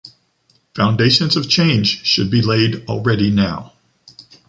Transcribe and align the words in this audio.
Foundations 0.73 1.35
of 1.37 1.47
change 1.47 2.03
should 2.03 2.31
be 2.31 2.41
laid 2.41 2.83
already 2.87 3.29
now. 3.29 3.73